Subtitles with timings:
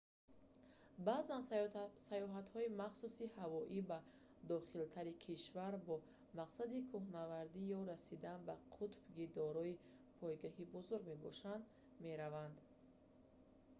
[1.07, 1.41] баъзан
[2.07, 3.99] саёҳатҳои махсуси ҳавоӣ ба
[4.51, 5.95] дохилтари кишвар бо
[6.39, 9.81] мақсади кӯҳнавардӣ ё расидан ба қутб ки дорои
[10.19, 11.61] пойгоҳи бузург мебошад
[12.05, 12.57] мераванд